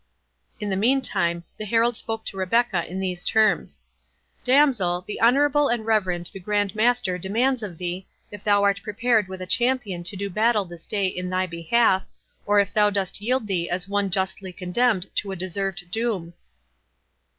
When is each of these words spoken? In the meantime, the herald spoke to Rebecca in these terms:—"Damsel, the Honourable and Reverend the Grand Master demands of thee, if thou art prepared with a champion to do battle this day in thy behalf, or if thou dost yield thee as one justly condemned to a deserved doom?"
In 0.59 0.71
the 0.71 0.75
meantime, 0.75 1.43
the 1.57 1.65
herald 1.65 1.95
spoke 1.95 2.25
to 2.25 2.35
Rebecca 2.37 2.89
in 2.91 2.99
these 2.99 3.23
terms:—"Damsel, 3.23 5.03
the 5.05 5.21
Honourable 5.21 5.67
and 5.67 5.85
Reverend 5.85 6.31
the 6.33 6.39
Grand 6.39 6.73
Master 6.73 7.19
demands 7.19 7.61
of 7.61 7.77
thee, 7.77 8.07
if 8.31 8.43
thou 8.43 8.63
art 8.63 8.81
prepared 8.81 9.27
with 9.27 9.43
a 9.43 9.45
champion 9.45 10.01
to 10.05 10.15
do 10.15 10.27
battle 10.27 10.65
this 10.65 10.87
day 10.87 11.05
in 11.05 11.29
thy 11.29 11.45
behalf, 11.45 12.01
or 12.47 12.59
if 12.59 12.73
thou 12.73 12.89
dost 12.89 13.21
yield 13.21 13.45
thee 13.45 13.69
as 13.69 13.87
one 13.87 14.09
justly 14.09 14.51
condemned 14.51 15.05
to 15.17 15.31
a 15.31 15.35
deserved 15.35 15.91
doom?" 15.91 16.33